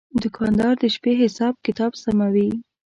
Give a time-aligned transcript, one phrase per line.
[0.23, 2.49] دوکاندار د شپې حساب کتاب سموي.